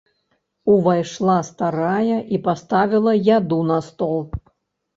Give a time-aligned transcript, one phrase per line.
[0.75, 4.21] Увайшла старая і паставіла яду на стол.